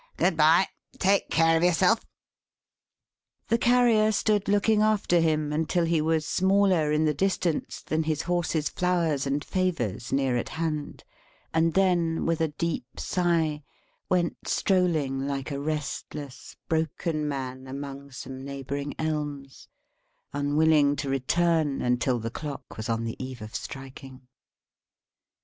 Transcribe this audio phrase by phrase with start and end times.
[0.17, 0.67] Good bye!
[0.97, 2.03] Take care of yourself."
[3.49, 8.23] The Carrier stood looking after him until he was smaller in the distance than his
[8.23, 11.03] horse's flowers and favours near at hand;
[11.53, 13.61] and then, with a deep sigh,
[14.09, 19.67] went strolling like a restless, broken man, among some neighbouring elms;
[20.33, 24.21] unwilling to return until the clock was on the eve of striking.